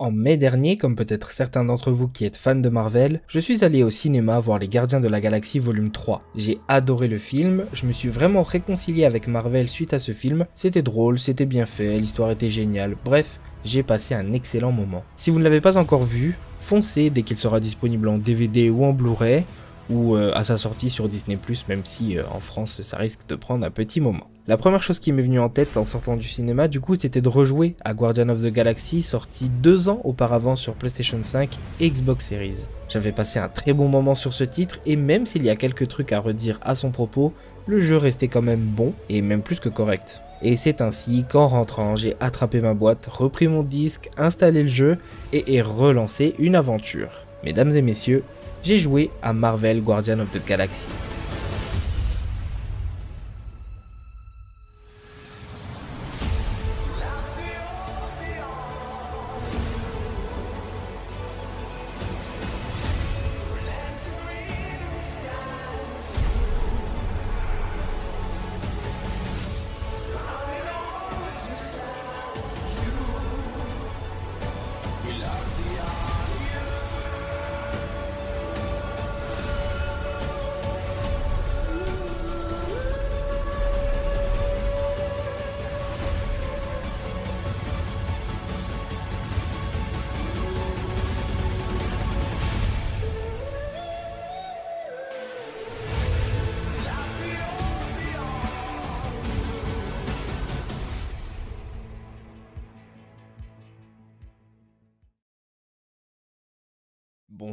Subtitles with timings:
[0.00, 3.64] En mai dernier, comme peut-être certains d'entre vous qui êtes fans de Marvel, je suis
[3.64, 6.20] allé au cinéma voir Les Gardiens de la Galaxie volume 3.
[6.34, 10.46] J'ai adoré le film, je me suis vraiment réconcilié avec Marvel suite à ce film,
[10.52, 15.04] c'était drôle, c'était bien fait, l'histoire était géniale, bref, j'ai passé un excellent moment.
[15.14, 18.84] Si vous ne l'avez pas encore vu, foncez dès qu'il sera disponible en DVD ou
[18.84, 19.44] en Blu-ray,
[19.90, 21.38] ou euh, à sa sortie sur Disney+,
[21.68, 24.26] même si euh, en France ça risque de prendre un petit moment.
[24.46, 27.22] La première chose qui m'est venue en tête en sortant du cinéma, du coup, c'était
[27.22, 31.48] de rejouer à Guardian of the Galaxy, sorti deux ans auparavant sur PlayStation 5
[31.80, 32.66] et Xbox Series.
[32.90, 35.88] J'avais passé un très bon moment sur ce titre, et même s'il y a quelques
[35.88, 37.32] trucs à redire à son propos,
[37.66, 40.20] le jeu restait quand même bon, et même plus que correct.
[40.42, 44.98] Et c'est ainsi qu'en rentrant, j'ai attrapé ma boîte, repris mon disque, installé le jeu,
[45.32, 47.08] et ai relancé une aventure.
[47.44, 48.22] Mesdames et messieurs,
[48.62, 50.90] j'ai joué à Marvel Guardian of the Galaxy.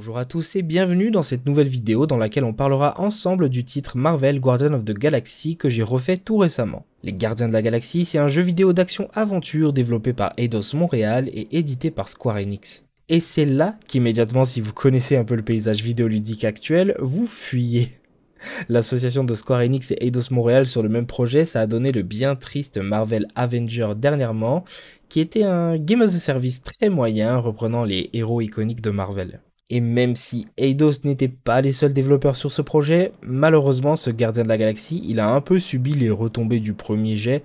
[0.01, 3.63] Bonjour à tous et bienvenue dans cette nouvelle vidéo dans laquelle on parlera ensemble du
[3.63, 6.87] titre Marvel Guardian of the Galaxy que j'ai refait tout récemment.
[7.03, 11.55] Les Gardiens de la Galaxie, c'est un jeu vidéo d'action-aventure développé par Eidos Montréal et
[11.55, 12.83] édité par Square Enix.
[13.09, 17.89] Et c'est là qu'immédiatement, si vous connaissez un peu le paysage vidéoludique actuel, vous fuyez.
[18.69, 22.01] L'association de Square Enix et Eidos Montréal sur le même projet, ça a donné le
[22.01, 24.65] bien triste Marvel Avenger dernièrement,
[25.09, 29.41] qui était un game as a service très moyen reprenant les héros iconiques de Marvel.
[29.71, 34.43] Et même si Eidos n'était pas les seuls développeurs sur ce projet, malheureusement ce gardien
[34.43, 37.41] de la galaxie, il a un peu subi les retombées du premier jet,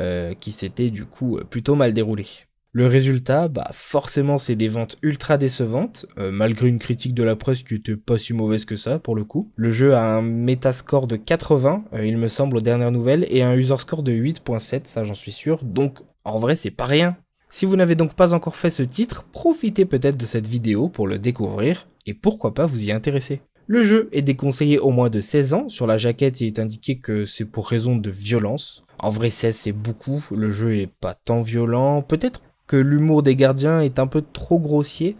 [0.00, 2.24] euh, qui s'était du coup plutôt mal déroulé.
[2.72, 7.36] Le résultat, bah forcément c'est des ventes ultra décevantes, euh, malgré une critique de la
[7.36, 9.52] presse qui était pas si mauvaise que ça pour le coup.
[9.56, 13.42] Le jeu a un metascore de 80, euh, il me semble aux dernières nouvelles, et
[13.42, 17.18] un user score de 8.7, ça j'en suis sûr, donc en vrai c'est pas rien.
[17.48, 21.06] Si vous n'avez donc pas encore fait ce titre, profitez peut-être de cette vidéo pour
[21.06, 23.40] le découvrir et pourquoi pas vous y intéresser.
[23.68, 26.98] Le jeu est déconseillé au moins de 16 ans, sur la jaquette il est indiqué
[26.98, 28.84] que c'est pour raison de violence.
[28.98, 33.36] En vrai 16 c'est beaucoup, le jeu est pas tant violent, peut-être que l'humour des
[33.36, 35.16] gardiens est un peu trop grossier,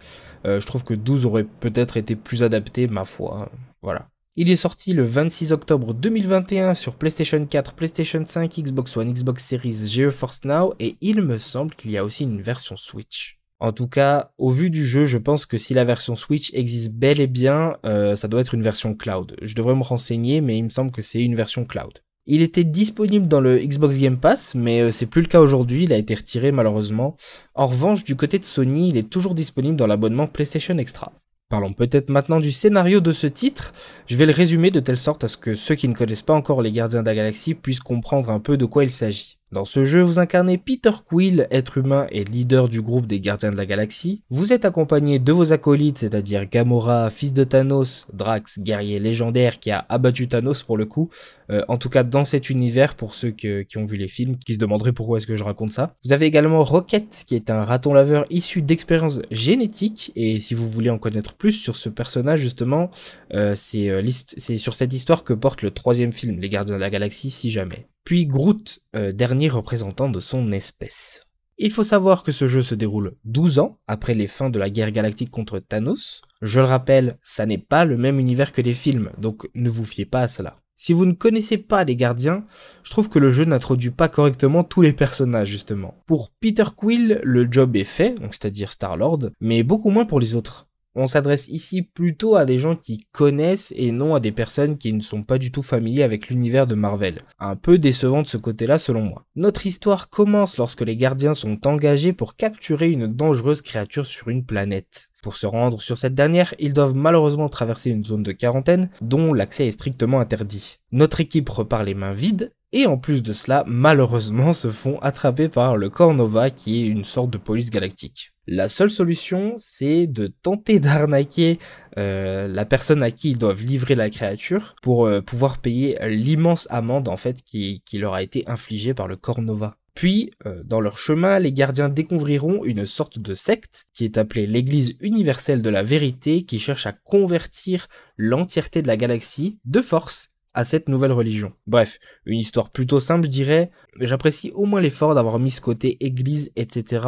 [0.47, 3.51] euh, je trouve que 12 aurait peut-être été plus adapté, ma foi,
[3.83, 4.09] voilà.
[4.39, 9.43] Il est sorti le 26 octobre 2021 sur PlayStation 4, PlayStation 5, Xbox One, Xbox
[9.43, 13.39] Series, GeForce Now et il me semble qu'il y a aussi une version Switch.
[13.61, 16.93] En tout cas, au vu du jeu, je pense que si la version Switch existe
[16.93, 19.37] bel et bien, euh, ça doit être une version cloud.
[19.41, 22.03] Je devrais me renseigner, mais il me semble que c'est une version cloud.
[22.27, 25.85] Il était disponible dans le Xbox Game Pass, mais euh, c'est plus le cas aujourd'hui,
[25.85, 27.17] il a été retiré malheureusement.
[27.55, 31.15] En revanche, du côté de Sony, il est toujours disponible dans l'abonnement PlayStation Extra.
[31.49, 33.73] Parlons peut-être maintenant du scénario de ce titre.
[34.09, 36.35] Je vais le résumer de telle sorte à ce que ceux qui ne connaissent pas
[36.35, 39.39] encore les Gardiens de la Galaxie puissent comprendre un peu de quoi il s'agit.
[39.57, 43.51] Dans ce jeu, vous incarnez Peter Quill, être humain et leader du groupe des Gardiens
[43.51, 44.21] de la Galaxie.
[44.29, 49.71] Vous êtes accompagné de vos acolytes, c'est-à-dire Gamora, fils de Thanos, Drax, guerrier légendaire qui
[49.71, 51.09] a abattu Thanos pour le coup,
[51.51, 54.53] euh, en tout cas dans cet univers pour ceux qui ont vu les films, qui
[54.53, 55.95] se demanderaient pourquoi est-ce que je raconte ça.
[56.05, 60.69] Vous avez également Rocket, qui est un raton laveur issu d'expériences génétiques, et si vous
[60.69, 62.91] voulez en connaître plus sur ce personnage justement,
[63.33, 66.91] euh, euh, c'est sur cette histoire que porte le troisième film, Les Gardiens de la
[66.91, 71.27] Galaxie, si jamais puis Groot, euh, dernier représentant de son espèce.
[71.59, 74.71] Il faut savoir que ce jeu se déroule 12 ans après les fins de la
[74.71, 76.23] guerre galactique contre Thanos.
[76.41, 79.85] Je le rappelle, ça n'est pas le même univers que les films, donc ne vous
[79.85, 80.61] fiez pas à cela.
[80.77, 82.45] Si vous ne connaissez pas les gardiens,
[82.85, 86.01] je trouve que le jeu n'introduit pas correctement tous les personnages justement.
[86.07, 90.69] Pour Peter Quill, le job est fait, c'est-à-dire Star-Lord, mais beaucoup moins pour les autres.
[90.99, 94.95] On s'adresse ici plutôt à des gens qui connaissent et non à des personnes qui
[94.95, 97.21] ne sont pas du tout familiers avec l'univers de Marvel.
[97.39, 99.27] Un peu décevant de ce côté-là selon moi.
[99.37, 104.47] Notre histoire commence lorsque les gardiens sont engagés pour capturer une dangereuse créature sur une
[104.47, 105.11] planète.
[105.23, 109.35] Pour se rendre sur cette dernière, ils doivent malheureusement traverser une zone de quarantaine dont
[109.35, 110.79] l'accès est strictement interdit.
[110.93, 115.51] Notre équipe repart les mains vides et en plus de cela, malheureusement, se font attraper
[115.51, 118.33] par le Corps Nova qui est une sorte de police galactique.
[118.49, 121.59] La seule solution, c'est de tenter d'arnaquer
[121.99, 126.69] euh, la personne à qui ils doivent livrer la créature pour euh, pouvoir payer l'immense
[126.71, 129.77] amende en fait qui, leur a été infligée par le Cornova.
[129.95, 134.47] Puis, euh, dans leur chemin, les gardiens découvriront une sorte de secte qui est appelée
[134.47, 137.89] l'Église universelle de la vérité qui cherche à convertir
[138.19, 141.53] l'entièreté de la galaxie de force à cette nouvelle religion.
[141.67, 143.71] Bref, une histoire plutôt simple, je dirais.
[144.01, 147.07] J'apprécie au moins l'effort d'avoir mis ce côté église, etc.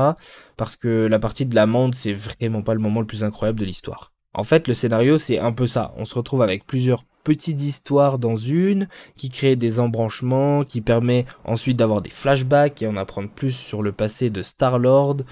[0.58, 3.64] Parce que la partie de l'amende, c'est vraiment pas le moment le plus incroyable de
[3.64, 4.12] l'histoire.
[4.34, 5.94] En fait, le scénario, c'est un peu ça.
[5.96, 8.86] On se retrouve avec plusieurs petites histoires dans une,
[9.16, 13.82] qui crée des embranchements, qui permet ensuite d'avoir des flashbacks et en apprendre plus sur
[13.82, 15.22] le passé de Star-Lord.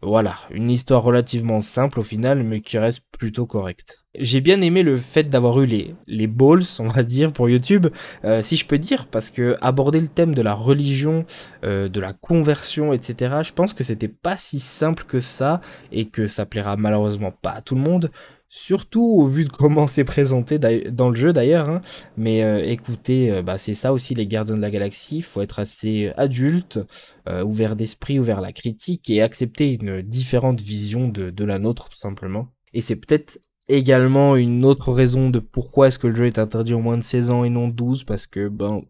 [0.00, 4.05] Voilà, une histoire relativement simple au final, mais qui reste plutôt correcte.
[4.18, 7.86] J'ai bien aimé le fait d'avoir eu les, les balls, on va dire, pour YouTube,
[8.24, 11.24] euh, si je peux dire, parce que aborder le thème de la religion,
[11.64, 15.60] euh, de la conversion, etc., je pense que c'était pas si simple que ça,
[15.92, 18.10] et que ça plaira malheureusement pas à tout le monde,
[18.48, 21.68] surtout au vu de comment c'est présenté dans le jeu d'ailleurs.
[21.68, 21.80] Hein.
[22.16, 25.58] Mais euh, écoutez, bah, c'est ça aussi les gardiens de la galaxie, il faut être
[25.58, 26.78] assez adulte,
[27.44, 31.88] ouvert d'esprit, ouvert à la critique, et accepter une différente vision de, de la nôtre
[31.88, 32.48] tout simplement.
[32.72, 36.74] Et c'est peut-être également une autre raison de pourquoi est-ce que le jeu est interdit
[36.74, 38.82] au moins de 16 ans et non 12, parce que ben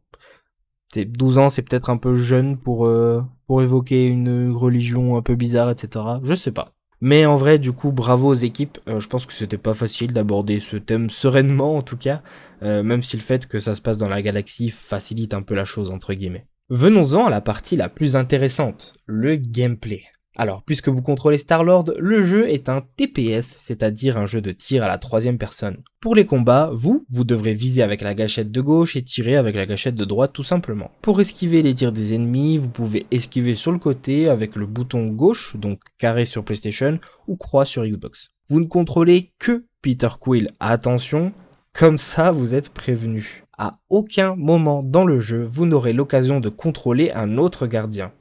[0.95, 5.35] 12 ans c'est peut-être un peu jeune pour, euh, pour évoquer une religion un peu
[5.35, 6.05] bizarre, etc.
[6.23, 6.73] Je sais pas.
[7.01, 8.79] Mais en vrai, du coup, bravo aux équipes.
[8.89, 12.23] Euh, je pense que c'était pas facile d'aborder ce thème sereinement, en tout cas,
[12.63, 15.55] euh, même si le fait que ça se passe dans la galaxie facilite un peu
[15.55, 16.47] la chose, entre guillemets.
[16.71, 20.03] Venons-en à la partie la plus intéressante, le gameplay.
[20.39, 24.83] Alors, puisque vous contrôlez Star-Lord, le jeu est un TPS, c'est-à-dire un jeu de tir
[24.83, 25.79] à la troisième personne.
[26.01, 29.57] Pour les combats, vous, vous devrez viser avec la gâchette de gauche et tirer avec
[29.57, 30.91] la gâchette de droite tout simplement.
[31.01, 35.07] Pour esquiver les tirs des ennemis, vous pouvez esquiver sur le côté avec le bouton
[35.07, 38.29] gauche, donc carré sur PlayStation, ou croix sur Xbox.
[38.49, 41.33] Vous ne contrôlez que Peter Quill, attention,
[41.73, 43.45] comme ça vous êtes prévenu.
[43.59, 48.13] À aucun moment dans le jeu, vous n'aurez l'occasion de contrôler un autre gardien.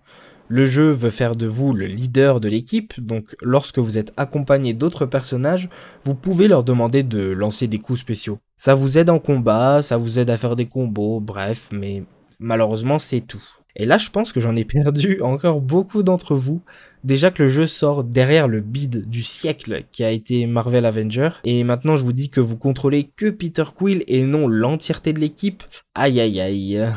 [0.47, 4.73] Le jeu veut faire de vous le leader de l'équipe, donc lorsque vous êtes accompagné
[4.73, 5.69] d'autres personnages,
[6.03, 8.37] vous pouvez leur demander de lancer des coups spéciaux.
[8.55, 12.03] Ça vous aide en combat, ça vous aide à faire des combos, bref, mais
[12.39, 13.43] malheureusement c'est tout.
[13.75, 16.61] Et là je pense que j'en ai perdu encore beaucoup d'entre vous.
[17.03, 21.29] Déjà que le jeu sort derrière le bid du siècle qui a été Marvel Avenger,
[21.43, 25.19] et maintenant je vous dis que vous contrôlez que Peter Quill et non l'entièreté de
[25.19, 25.63] l'équipe.
[25.95, 26.87] Aïe aïe aïe.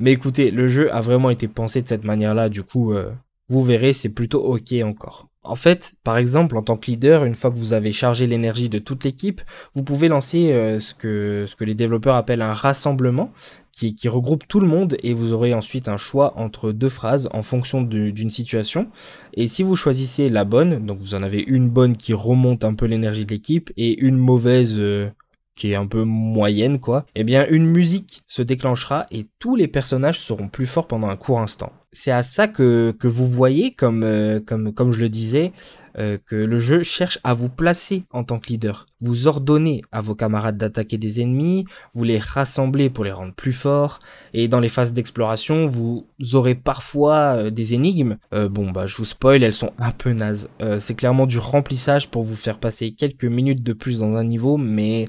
[0.00, 3.10] Mais écoutez, le jeu a vraiment été pensé de cette manière-là, du coup, euh,
[3.48, 5.28] vous verrez, c'est plutôt ok encore.
[5.42, 8.68] En fait, par exemple, en tant que leader, une fois que vous avez chargé l'énergie
[8.68, 9.40] de toute l'équipe,
[9.74, 13.32] vous pouvez lancer euh, ce, que, ce que les développeurs appellent un rassemblement,
[13.76, 17.42] qui, regroupe tout le monde et vous aurez ensuite un choix entre deux phrases en
[17.42, 18.88] fonction d'une situation.
[19.34, 22.74] Et si vous choisissez la bonne, donc vous en avez une bonne qui remonte un
[22.74, 25.10] peu l'énergie de l'équipe et une mauvaise euh,
[25.56, 29.68] qui est un peu moyenne quoi, eh bien une musique se déclenchera et tous les
[29.68, 31.72] personnages seront plus forts pendant un court instant.
[31.98, 35.52] C'est à ça que, que vous voyez, comme, euh, je le disais,
[35.96, 38.84] euh, que le jeu cherche à vous placer en tant que leader.
[39.00, 41.64] Vous ordonnez à vos camarades d'attaquer des ennemis,
[41.94, 44.00] vous les rassemblez pour les rendre plus forts,
[44.34, 48.18] et dans les phases d'exploration, vous aurez parfois euh, des énigmes.
[48.30, 50.50] bon bah je vous spoil, elles sont un peu nazes.
[50.80, 54.58] C'est clairement du remplissage pour vous faire passer quelques minutes de plus dans un niveau,
[54.58, 55.06] mais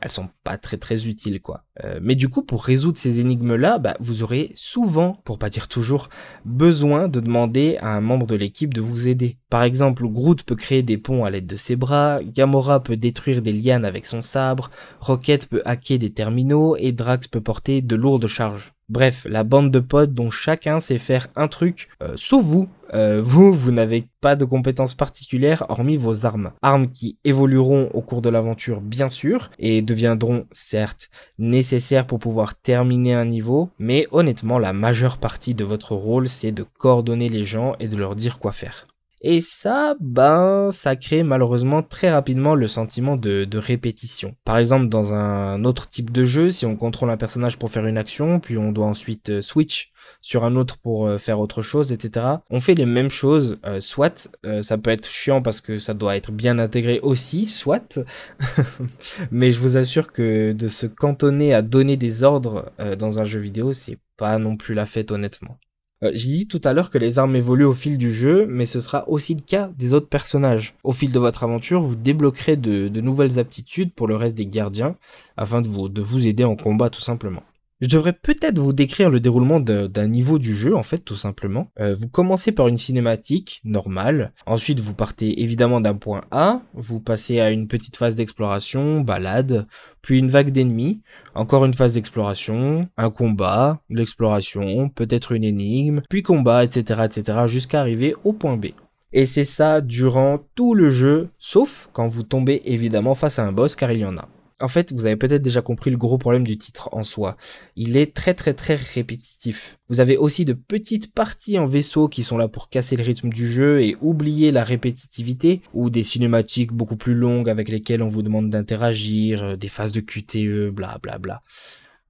[0.00, 1.64] elles sont pas très très utiles quoi.
[1.84, 5.50] Euh, mais du coup pour résoudre ces énigmes là, bah, vous aurez souvent, pour pas
[5.50, 6.08] dire toujours,
[6.44, 9.38] besoin de demander à un membre de l'équipe de vous aider.
[9.48, 13.42] Par exemple, Groot peut créer des ponts à l'aide de ses bras, Gamora peut détruire
[13.42, 17.96] des lianes avec son sabre, Rocket peut hacker des terminaux et Drax peut porter de
[17.96, 18.72] lourdes charges.
[18.88, 22.68] Bref, la bande de potes dont chacun sait faire un truc, euh, sauf vous.
[22.92, 26.52] Euh, vous, vous n'avez pas de compétences particulières hormis vos armes.
[26.62, 32.54] Armes qui évolueront au cours de l'aventure bien sûr, et deviendront certes nécessaires pour pouvoir
[32.54, 37.44] terminer un niveau, mais honnêtement la majeure partie de votre rôle c'est de coordonner les
[37.44, 38.86] gens et de leur dire quoi faire.
[39.22, 44.34] Et ça, ben, ça crée malheureusement très rapidement le sentiment de, répétition.
[44.44, 47.86] Par exemple, dans un autre type de jeu, si on contrôle un personnage pour faire
[47.86, 51.60] une action, puis on doit ensuite euh, switch sur un autre pour euh, faire autre
[51.60, 52.26] chose, etc.
[52.50, 54.30] On fait les mêmes choses, euh, soit
[54.62, 57.98] ça peut être chiant parce que ça doit être bien intégré aussi, soit,
[59.30, 63.38] mais je vous assure que de se cantonner à donner des ordres dans un jeu
[63.38, 65.58] vidéo, c'est pas non plus la fête honnêtement.
[66.02, 68.66] Euh, j'ai dit tout à l'heure que les armes évoluent au fil du jeu, mais
[68.66, 70.74] ce sera aussi le cas des autres personnages.
[70.82, 74.96] Au fil de votre aventure, vous débloquerez de, nouvelles aptitudes pour le reste des gardiens,
[75.36, 77.42] afin de vous, de vous aider en combat tout simplement.
[77.80, 81.68] Je devrais peut-être vous décrire le déroulement d'un niveau du jeu, en fait, tout simplement.
[81.80, 84.32] Euh, vous commencez par une cinématique normale.
[84.44, 86.60] Ensuite, vous partez évidemment d'un point A.
[86.74, 89.66] Vous passez à une petite phase d'exploration, balade,
[90.02, 91.00] puis une vague d'ennemis.
[91.34, 97.80] Encore une phase d'exploration, un combat, l'exploration, peut-être une énigme, puis combat, etc., etc., jusqu'à
[97.80, 98.66] arriver au point B.
[99.12, 103.52] Et c'est ça durant tout le jeu, sauf quand vous tombez évidemment face à un
[103.52, 104.28] boss, car il y en a.
[104.60, 107.36] En fait, vous avez peut-être déjà compris le gros problème du titre en soi.
[107.76, 109.78] Il est très très très répétitif.
[109.88, 113.30] Vous avez aussi de petites parties en vaisseau qui sont là pour casser le rythme
[113.30, 118.08] du jeu et oublier la répétitivité, ou des cinématiques beaucoup plus longues avec lesquelles on
[118.08, 121.42] vous demande d'interagir, euh, des phases de QTE, bla bla bla.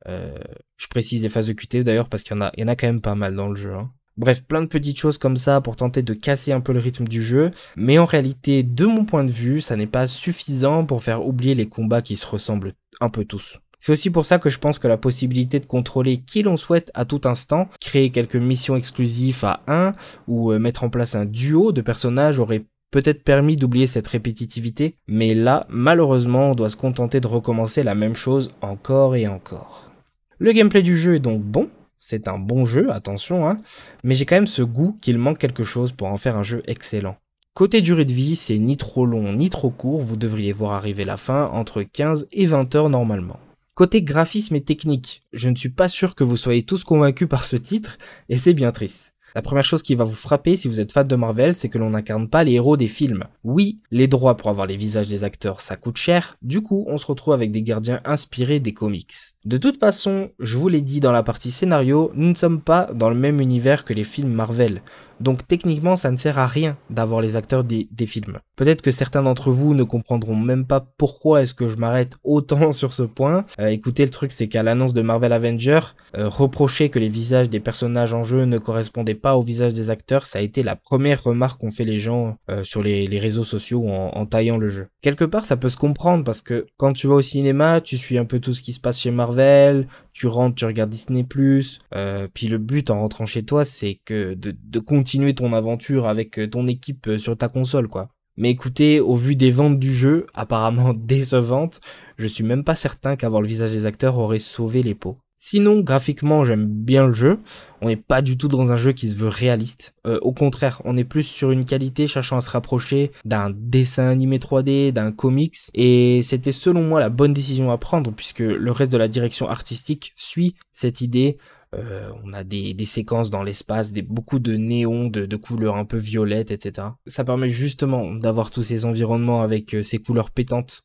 [0.09, 0.39] Euh,
[0.77, 2.75] je précise les phases de QTE d'ailleurs parce qu'il y, en a, y en a
[2.75, 3.75] quand même pas mal dans le jeu.
[3.75, 3.91] Hein.
[4.21, 7.09] Bref, plein de petites choses comme ça pour tenter de casser un peu le rythme
[7.09, 11.03] du jeu, mais en réalité, de mon point de vue, ça n'est pas suffisant pour
[11.03, 13.57] faire oublier les combats qui se ressemblent un peu tous.
[13.81, 16.91] C'est aussi pour ça que je pense que la possibilité de contrôler qui l'on souhaite
[16.93, 19.95] à tout instant, créer quelques missions exclusives à un,
[20.29, 24.97] ou euh, mettre en place un duo de personnages aurait peut-être permis d'oublier cette répétitivité,
[25.09, 29.91] mais là, malheureusement, on doit se contenter de recommencer la même chose encore et encore.
[30.39, 33.59] Le gameplay du jeu est donc bon, c'est un bon jeu, attention, hein,
[34.03, 36.63] mais j'ai quand même ce goût qu'il manque quelque chose pour en faire un jeu
[36.67, 37.17] excellent.
[37.55, 41.05] Côté durée de vie, c'est ni trop long ni trop court, vous devriez voir arriver
[41.05, 43.39] la fin entre 15 et 20 heures normalement.
[43.75, 47.45] Côté graphisme et technique, je ne suis pas sûr que vous soyez tous convaincus par
[47.45, 49.10] ce titre, et c'est bien triste.
[49.35, 51.79] La première chose qui va vous frapper si vous êtes fan de Marvel, c'est que
[51.79, 53.25] l'on n'incarne pas les héros des films.
[53.45, 56.99] Oui, les droits pour avoir les visages des acteurs, ça coûte cher, du coup on
[56.99, 59.15] se retrouve avec des gardiens inspirés des comics.
[59.45, 62.91] De toute façon, je vous l'ai dit dans la partie scénario, nous ne sommes pas
[62.95, 64.83] dans le même univers que les films Marvel.
[65.21, 68.39] Donc techniquement, ça ne sert à rien d'avoir les acteurs des, films.
[68.57, 72.73] Peut-être que certains d'entre vous ne comprendront même pas pourquoi est-ce que je m'arrête autant
[72.73, 73.45] sur ce point.
[73.61, 75.81] Euh, écoutez, le truc c'est qu'à l'annonce de Marvel Avenger,
[76.17, 79.91] euh, reprocher que les visages des personnages en jeu ne correspondaient pas au visage des
[79.91, 83.45] acteurs, ça a été la première remarque qu'ont fait les gens euh, sur les, réseaux
[83.45, 84.87] sociaux en, taillant le jeu.
[85.03, 88.17] Quelque part, ça peut se comprendre parce que quand tu vas au cinéma, tu suis
[88.17, 92.49] un peu tout ce qui se passe chez Marvel, tu rentres, tu regardes Disney+, puis
[92.49, 96.67] le but en rentrant chez toi, c'est que de, continuer ton aventure avec euh, ton
[96.67, 98.09] équipe euh, sur ta console, quoi.
[98.37, 101.81] Mais écoutez, au vu des ventes du jeu, apparemment décevantes,
[102.19, 105.19] je suis même pas certain qu'avoir le visage des acteurs aurait sauvé les pots.
[105.43, 107.39] Sinon, graphiquement, j'aime bien le jeu.
[107.81, 109.95] On n'est pas du tout dans un jeu qui se veut réaliste.
[110.07, 114.09] Euh, au contraire, on est plus sur une qualité cherchant à se rapprocher d'un dessin
[114.09, 115.57] animé 3D, d'un comics.
[115.73, 119.49] Et c'était selon moi la bonne décision à prendre puisque le reste de la direction
[119.49, 121.39] artistique suit cette idée.
[121.75, 125.97] Euh, on a des, séquences dans l'espace, des, beaucoup de néons, de, couleurs un peu
[125.97, 126.89] violettes, etc.
[127.07, 130.83] Ça permet justement d'avoir tous ces environnements avec euh, ces couleurs pétantes.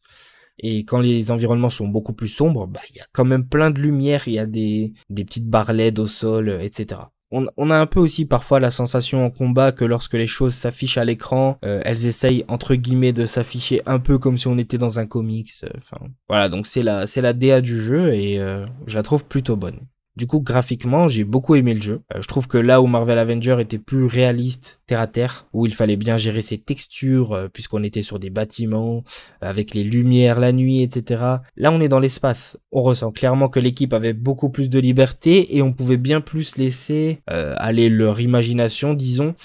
[0.60, 3.72] Et quand les environnements sont beaucoup plus sombres, bah, il y a quand même plein
[3.72, 7.02] de lumière, il y a des, des petites barres LED au sol, etc.
[7.32, 10.98] On, a un peu aussi parfois la sensation en combat que lorsque les choses s'affichent
[10.98, 14.78] à l'écran, euh, elles essayent entre guillemets de s'afficher un peu comme si on était
[14.78, 15.52] dans un comics.
[15.64, 15.98] Euh, enfin,
[16.30, 19.58] voilà, donc c'est la, c'est la DA du jeu et euh, je la trouve plutôt
[19.58, 19.80] bonne.
[20.18, 22.02] Du coup, graphiquement, j'ai beaucoup aimé le jeu.
[22.16, 25.66] Euh, je trouve que là où Marvel Avenger était plus réaliste, terre à terre, où
[25.66, 29.04] il fallait bien gérer ses textures, euh, puisqu'on était sur des bâtiments,
[29.44, 31.22] euh, avec les lumières la nuit, etc.
[31.58, 32.58] Là, on est dans l'espace.
[32.72, 36.58] On ressent clairement que l'équipe avait beaucoup plus de liberté et on pouvait bien plus
[36.58, 39.36] laisser aller leur imagination, disons,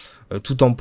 [0.42, 0.74] tout en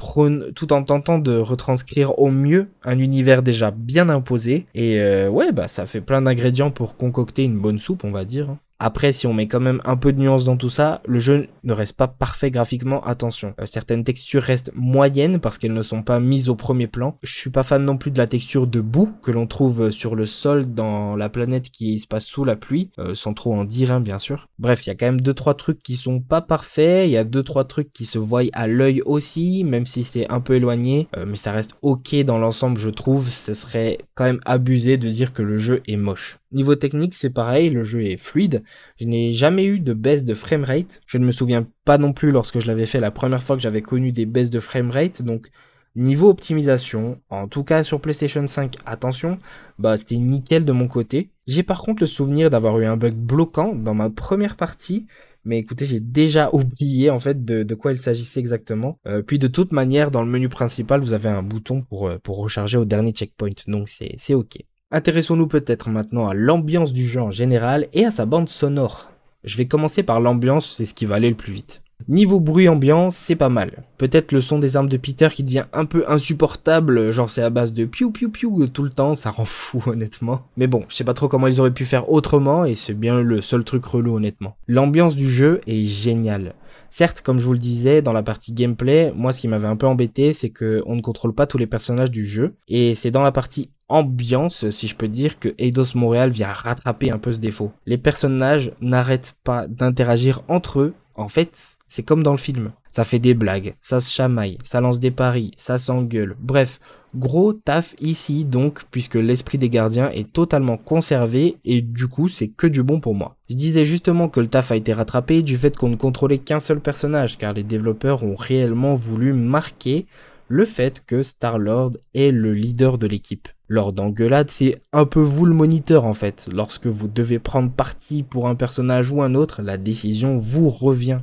[0.56, 4.66] tout en tentant de retranscrire au mieux un univers déjà bien imposé.
[4.76, 8.56] Et ouais, bah ça fait plein d'ingrédients pour concocter une bonne soupe, on va dire.
[8.80, 11.48] Après, si on met quand même un peu de nuance dans tout ça, le jeu
[11.64, 13.54] ne reste pas parfait graphiquement, attention.
[13.60, 17.18] Euh, certaines textures restent moyennes parce qu'elles ne sont pas mises au premier plan.
[17.22, 20.16] Je suis pas fan non plus de la texture de boue que l'on trouve sur
[20.16, 23.66] le sol dans la planète qui se passe sous la pluie, euh, sans trop en
[23.66, 24.48] dire, hein, bien sûr.
[24.60, 27.18] Bref, il y a quand même deux trois trucs qui sont pas parfaits, il y
[27.18, 30.56] a deux trois trucs qui se voient à l'œil aussi, même si c'est un peu
[30.56, 33.28] éloigné, euh, mais ça reste ok dans l'ensemble, je trouve.
[33.28, 36.39] Ce serait quand même abusé de dire que le jeu est moche.
[36.52, 38.64] Niveau technique, c'est pareil, le jeu est fluide.
[39.00, 41.02] Je n'ai jamais eu de baisse de framerate.
[41.06, 43.62] Je ne me souviens pas non plus lorsque je l'avais fait la première fois que
[43.62, 45.22] j'avais connu des baisses de framerate.
[45.22, 45.52] Donc,
[45.96, 49.38] niveau optimisation, en tout cas sur PlayStation 5, attention,
[49.78, 51.30] bah c'était nickel de mon côté.
[51.46, 55.06] J'ai par contre le souvenir d'avoir eu un bug bloquant dans ma première partie.
[55.46, 58.98] Mais écoutez, j'ai déjà oublié en fait de, quoi il s'agissait exactement.
[59.08, 62.18] Euh, puis de toute manière, dans le menu principal, vous avez un bouton pour, euh,
[62.18, 63.52] pour recharger au dernier checkpoint.
[63.68, 64.58] Donc c'est ok.
[64.92, 69.12] Intéressons-nous peut-être maintenant à l'ambiance du jeu en général et à sa bande sonore.
[69.44, 71.84] Je vais commencer par l'ambiance, c'est ce qui va aller le plus vite.
[72.08, 73.84] Niveau bruit ambiant, c'est pas mal.
[74.00, 77.52] Peut-être le son des armes de Peter qui devient un peu insupportable, genre c'est à
[77.52, 80.42] base de piou piou piou tout le temps, ça rend fou honnêtement.
[80.58, 83.22] Mais bon, je sais pas trop comment ils auraient pu faire autrement et c'est bien
[83.22, 84.56] le seul truc relou honnêtement.
[84.68, 86.56] L'ambiance du jeu est géniale.
[86.90, 89.76] Certes, comme je vous le disais, dans la partie gameplay, moi ce qui m'avait un
[89.76, 92.56] peu embêté, c'est que on ne contrôle pas tous les personnages du jeu.
[92.68, 97.12] Et c'est dans la partie ambiance, si je peux dire, que Eidos Montréal vient rattraper
[97.12, 97.72] un peu ce défaut.
[97.86, 100.94] Les personnages n'arrêtent pas d'interagir entre eux.
[101.20, 102.72] En fait, c'est comme dans le film.
[102.92, 106.36] Ça fait des blagues, ça se chamaille, ça lance des paris, ça s'engueule.
[106.40, 106.80] Bref,
[107.16, 112.50] Gros taf ici donc, puisque l'esprit des gardiens est totalement conservé et du coup c'est
[112.50, 113.36] que du bon pour moi.
[113.50, 116.60] Je disais justement que le taf a été rattrapé du fait qu'on ne contrôlait qu'un
[116.60, 120.06] seul personnage, car les développeurs ont réellement voulu marquer
[120.50, 123.48] le fait que Star-Lord est le leader de l'équipe.
[123.68, 126.50] Lors d'engueulade, c'est un peu vous le moniteur en fait.
[126.52, 131.20] Lorsque vous devez prendre parti pour un personnage ou un autre, la décision vous revient.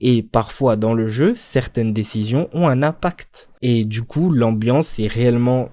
[0.00, 3.50] Et parfois dans le jeu, certaines décisions ont un impact.
[3.62, 5.70] Et du coup, l'ambiance est réellement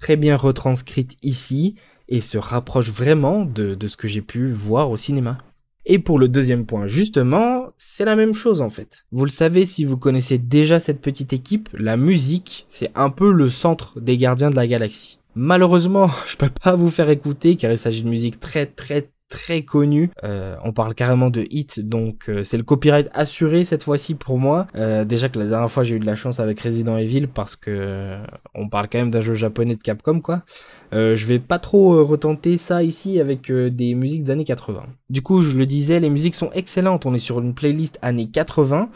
[0.00, 1.76] très bien retranscrite ici
[2.08, 5.38] et se rapproche vraiment de, ce que j'ai pu voir au cinéma.
[5.86, 9.06] Et pour le deuxième point, justement, c'est la même chose en fait.
[9.10, 13.32] Vous le savez si vous connaissez déjà cette petite équipe, la musique, c'est un peu
[13.32, 15.18] le centre des gardiens de la galaxie.
[15.34, 19.62] Malheureusement, je peux pas vous faire écouter car il s'agit de musique très très très
[19.62, 20.10] connu.
[20.22, 24.38] Euh, on parle carrément de hit, donc euh, c'est le copyright assuré cette fois-ci pour
[24.38, 24.68] moi.
[24.76, 27.56] Euh, déjà que la dernière fois j'ai eu de la chance avec Resident Evil parce
[27.56, 28.16] que
[28.54, 30.44] on parle quand même d'un jeu japonais de Capcom quoi.
[30.92, 34.84] Je vais pas trop retenter ça ici avec des musiques des années 80.
[35.10, 37.06] Du coup, je le disais, les musiques sont excellentes.
[37.06, 38.90] On est sur une playlist années 80,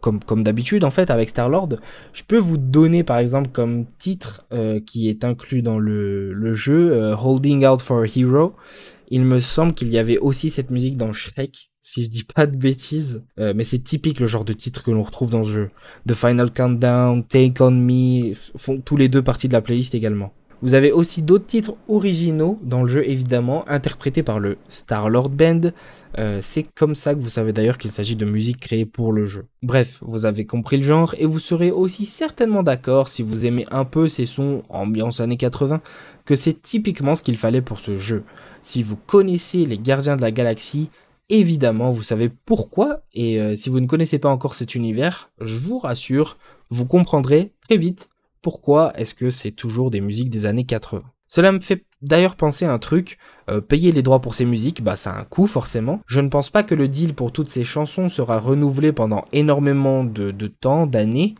[0.00, 1.76] comme, comme d'habitude en fait avec Star-Lord.
[2.12, 4.46] Je peux vous donner par exemple comme titre
[4.86, 8.54] qui est inclus dans le, le jeu Holding Out for a Hero.
[9.08, 12.46] Il me semble qu'il y avait aussi cette musique dans Shrek, si je dis pas
[12.46, 13.22] de bêtises.
[13.38, 15.70] Euh, mais c'est typique le genre de titre que l'on retrouve dans ce jeu.
[16.08, 20.32] The Final Countdown, Take On Me, font tous les deux parties de la playlist également.
[20.62, 25.60] Vous avez aussi d'autres titres originaux dans le jeu évidemment, interprétés par le Star-Lord Band.
[26.18, 29.26] Euh, c'est comme ça que vous savez d'ailleurs qu'il s'agit de musique créée pour le
[29.26, 29.46] jeu.
[29.62, 33.66] Bref, vous avez compris le genre et vous serez aussi certainement d'accord si vous aimez
[33.70, 35.80] un peu ces sons ambiance années 80
[36.24, 38.24] que c'est typiquement ce qu'il fallait pour ce jeu.
[38.62, 40.88] Si vous connaissez les gardiens de la galaxie,
[41.28, 45.58] évidemment vous savez pourquoi et euh, si vous ne connaissez pas encore cet univers, je
[45.58, 46.38] vous rassure,
[46.70, 48.08] vous comprendrez très vite
[48.44, 51.02] pourquoi est-ce que c'est toujours des musiques des années 80.
[51.28, 53.16] Cela me fait d'ailleurs penser à un truc,
[53.50, 56.02] euh, payer les droits pour ces musiques, bah ça a un coût forcément.
[56.06, 60.04] Je ne pense pas que le deal pour toutes ces chansons sera renouvelé pendant énormément
[60.04, 61.34] de, temps, d'années.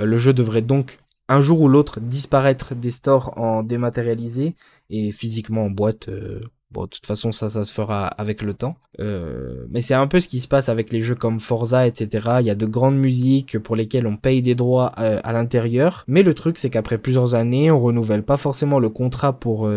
[0.00, 0.98] Euh, le jeu devrait donc
[1.30, 4.54] un jour ou l'autre disparaître des stores en dématérialisé
[4.90, 6.10] et physiquement en boîte.
[6.10, 8.76] Euh, bon, de toute façon, ça, ça se fera avec le temps.
[8.98, 12.28] Euh, mais c'est un peu ce qui se passe avec les jeux comme Forza, etc.
[12.40, 16.04] Il y a de grandes musiques pour lesquelles on paye des droits euh, à l'intérieur.
[16.06, 19.70] Mais le truc, c'est qu'après plusieurs années, on renouvelle pas forcément le contrat pour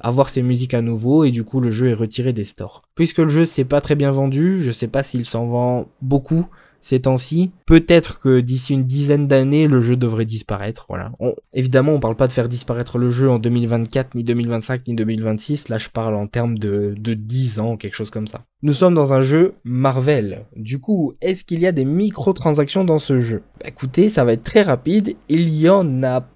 [0.00, 2.82] avoir ces musiques à nouveau et du coup le jeu est retiré des stores.
[2.96, 6.46] Puisque le jeu s'est pas très bien vendu, je sais pas s'il s'en vend beaucoup
[6.80, 7.50] ces temps-ci.
[7.66, 10.86] Peut-être que d'ici une dizaine d'années, le jeu devrait disparaître.
[10.88, 11.12] Voilà.
[11.52, 15.68] évidemment, on parle pas de faire disparaître le jeu en 2024, ni 2025, ni 2026.
[15.68, 18.44] Là, je parle en termes de, de 10 ans, quelque chose comme ça.
[18.62, 20.44] Nous sommes dans un jeu Marvel.
[20.56, 23.42] Du coup, est-ce qu'il y a des microtransactions dans ce jeu?
[23.60, 25.16] Bah, Écoutez, ça va être très rapide.
[25.28, 26.26] Il y en a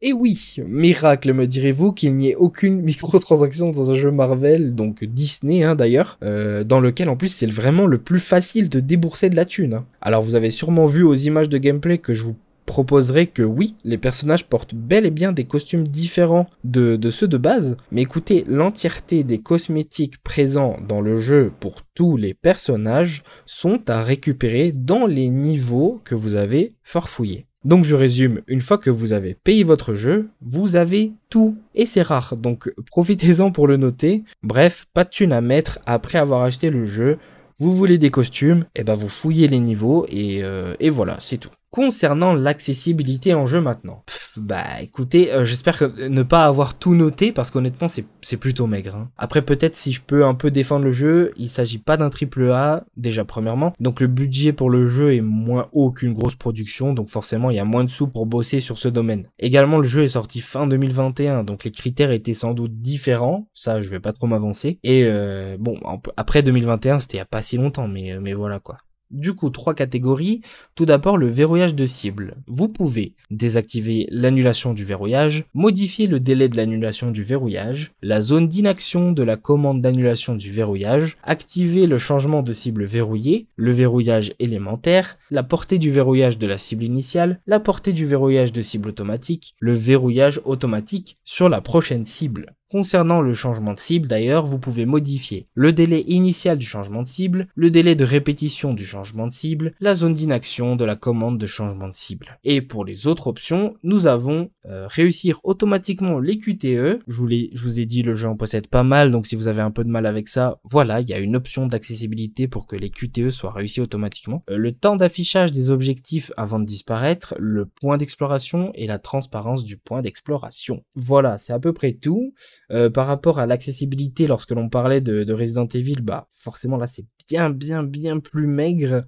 [0.00, 5.04] Et oui, miracle me direz-vous qu'il n'y ait aucune microtransaction dans un jeu Marvel, donc
[5.04, 9.30] Disney hein, d'ailleurs, euh, dans lequel en plus c'est vraiment le plus facile de débourser
[9.30, 9.74] de la thune.
[9.74, 9.86] Hein.
[10.00, 13.74] Alors vous avez sûrement vu aux images de gameplay que je vous proposerai que oui,
[13.84, 18.02] les personnages portent bel et bien des costumes différents de, de ceux de base, mais
[18.02, 24.72] écoutez, l'entièreté des cosmétiques présents dans le jeu pour tous les personnages sont à récupérer
[24.72, 27.46] dans les niveaux que vous avez farfouillés.
[27.64, 31.56] Donc je résume, une fois que vous avez payé votre jeu, vous avez tout.
[31.74, 34.24] Et c'est rare, donc profitez-en pour le noter.
[34.42, 37.18] Bref, pas de thune à mettre après avoir acheté le jeu.
[37.58, 41.18] Vous voulez des costumes, et eh ben vous fouillez les niveaux et, euh, et voilà,
[41.20, 41.50] c'est tout.
[41.72, 44.04] Concernant l'accessibilité en jeu maintenant,
[44.36, 48.94] bah écoutez, euh, j'espère que ne pas avoir tout noté parce qu'honnêtement c'est plutôt maigre.
[48.94, 49.08] Hein.
[49.16, 52.50] Après peut-être si je peux un peu défendre le jeu, il s'agit pas d'un triple
[52.50, 56.92] A déjà premièrement, donc le budget pour le jeu est moins haut qu'une grosse production,
[56.92, 59.28] donc forcément il y a moins de sous pour bosser sur ce domaine.
[59.38, 63.80] Également le jeu est sorti fin 2021, donc les critères étaient sans doute différents, ça
[63.80, 64.78] je vais pas trop m'avancer.
[64.82, 65.78] Et euh, bon
[66.18, 68.76] après 2021 c'était il y a pas si longtemps, mais voilà quoi.
[69.12, 70.40] Du coup, trois catégories.
[70.74, 72.36] Tout d'abord, le verrouillage de cible.
[72.46, 78.48] Vous pouvez désactiver l'annulation du verrouillage, modifier le délai de l'annulation du verrouillage, la zone
[78.48, 84.32] d'inaction de la commande d'annulation du verrouillage, activer le changement de cible verrouillée, le verrouillage
[84.38, 88.88] élémentaire, la portée du verrouillage de la cible initiale, la portée du verrouillage de cible
[88.88, 92.54] automatique, le verrouillage automatique sur la prochaine cible.
[92.72, 97.06] Concernant le changement de cible d'ailleurs, vous pouvez modifier le délai initial du changement de
[97.06, 101.36] cible, le délai de répétition du changement de cible, la zone d'inaction de la commande
[101.36, 102.38] de changement de cible.
[102.44, 107.02] Et pour les autres options, nous avons euh, réussir automatiquement les QTE.
[107.06, 109.48] Je vous, je vous ai dit, le jeu en possède pas mal, donc si vous
[109.48, 112.66] avez un peu de mal avec ça, voilà, il y a une option d'accessibilité pour
[112.66, 114.44] que les QTE soient réussis automatiquement.
[114.48, 119.62] Euh, le temps d'affichage des objectifs avant de disparaître, le point d'exploration et la transparence
[119.62, 120.82] du point d'exploration.
[120.94, 122.32] Voilà, c'est à peu près tout.
[122.70, 127.04] Euh, par rapport à l'accessibilité, lorsque l'on parlait de, Resident Evil, bah forcément là c'est
[127.28, 129.04] bien bien bien plus maigre.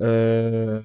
[0.00, 0.82] Euh,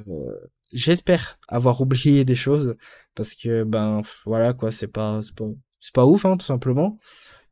[0.74, 2.76] j'espère avoir oublié des choses
[3.16, 5.46] parce que ben voilà quoi, c'est pas c'est pas,
[5.94, 7.00] pas ouf hein, tout simplement.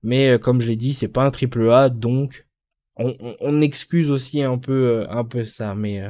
[0.04, 2.48] Mais euh, comme je l'ai dit, c'est pas un triple A, donc
[2.98, 5.76] on, on, excuse aussi un peu un peu ça.
[5.76, 6.02] Mais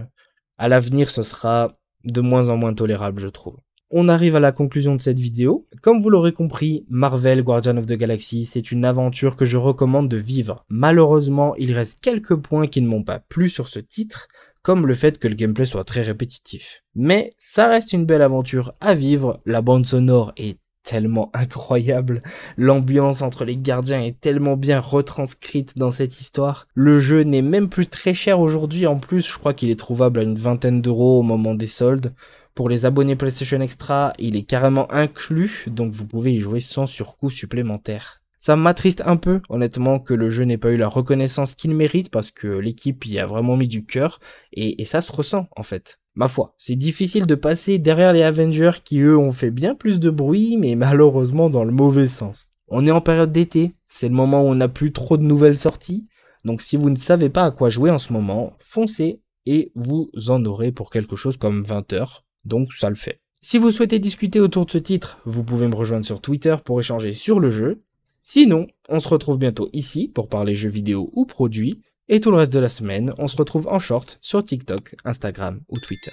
[0.58, 3.58] à l'avenir, ce sera de moins en moins tolérable, je trouve
[3.96, 5.68] on arrive à la conclusion de cette vidéo.
[5.84, 10.10] Comme vous l'aurez compris, Marvel Guardian of the Galaxy, c'est une aventure que je recommande
[10.10, 10.66] de vivre.
[10.68, 14.28] Malheureusement, il reste quelques points qui ne m'ont pas plu sur ce titre,
[14.64, 16.84] comme le fait que le gameplay soit très répétitif.
[16.96, 22.24] Mais ça reste une belle aventure à vivre, la bande sonore est tellement incroyable,
[22.58, 26.66] l'ambiance entre les gardiens est tellement bien retranscrite dans cette histoire.
[26.74, 30.20] Le jeu n'est même plus très cher aujourd'hui, en plus je crois qu'il est trouvable
[30.20, 32.14] à une vingtaine d'euros au moment des soldes.
[32.56, 36.86] Pour les abonnés PlayStation Extra, il est carrément inclus, donc vous pouvez y jouer sans
[36.86, 38.22] surcoût supplémentaire.
[38.38, 42.12] Ça m'attriste un peu, honnêtement, que le jeu n'ait pas eu la reconnaissance qu'il mérite
[42.12, 44.20] parce que l'équipe y a vraiment mis du cœur
[44.52, 46.00] et, ça se ressent en fait.
[46.14, 50.00] Ma foi, c'est difficile de passer derrière les Avengers qui eux ont fait bien plus
[50.00, 52.50] de bruit, mais malheureusement dans le mauvais sens.
[52.68, 55.58] On est en période d'été, c'est le moment où on n'a plus trop de nouvelles
[55.58, 56.08] sorties,
[56.46, 60.12] donc si vous ne savez pas à quoi jouer en ce moment, foncez et vous
[60.28, 63.20] en aurez pour quelque chose comme 20 heures donc ça le fait.
[63.42, 66.80] Si vous souhaitez discuter autour de ce titre, vous pouvez me rejoindre sur Twitter pour
[66.80, 67.82] échanger sur le jeu.
[68.22, 72.38] Sinon, on se retrouve bientôt ici pour parler jeux vidéo ou produits, et tout le
[72.38, 76.12] reste de la semaine, on se retrouve en short sur TikTok, Instagram ou Twitter.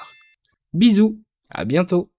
[0.73, 2.11] Bisous, à bientôt